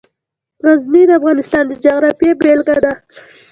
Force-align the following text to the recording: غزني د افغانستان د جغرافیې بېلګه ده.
غزني 0.65 1.03
د 1.07 1.11
افغانستان 1.19 1.63
د 1.67 1.71
جغرافیې 1.83 2.31
بېلګه 2.41 2.77
ده. 2.83 2.93